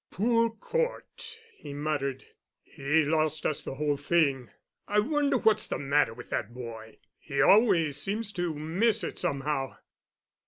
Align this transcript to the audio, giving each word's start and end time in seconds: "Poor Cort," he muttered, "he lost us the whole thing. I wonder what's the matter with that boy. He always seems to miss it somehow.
"Poor 0.09 0.49
Cort," 0.49 1.37
he 1.53 1.73
muttered, 1.75 2.25
"he 2.63 3.03
lost 3.03 3.45
us 3.45 3.61
the 3.61 3.75
whole 3.75 3.97
thing. 3.97 4.49
I 4.87 4.99
wonder 4.99 5.37
what's 5.37 5.67
the 5.67 5.77
matter 5.77 6.15
with 6.15 6.31
that 6.31 6.55
boy. 6.55 6.97
He 7.19 7.39
always 7.39 7.97
seems 7.97 8.31
to 8.33 8.51
miss 8.55 9.03
it 9.03 9.19
somehow. 9.19 9.75